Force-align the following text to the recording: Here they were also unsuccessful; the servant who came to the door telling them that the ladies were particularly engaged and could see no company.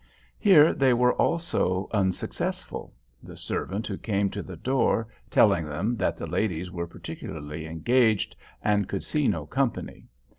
Here 0.39 0.73
they 0.73 0.95
were 0.95 1.13
also 1.13 1.87
unsuccessful; 1.91 2.95
the 3.21 3.37
servant 3.37 3.85
who 3.85 3.99
came 3.99 4.31
to 4.31 4.41
the 4.41 4.55
door 4.57 5.07
telling 5.29 5.63
them 5.65 5.95
that 5.97 6.17
the 6.17 6.25
ladies 6.25 6.71
were 6.71 6.87
particularly 6.87 7.67
engaged 7.67 8.35
and 8.63 8.89
could 8.89 9.03
see 9.03 9.27
no 9.27 9.45
company. 9.45 10.07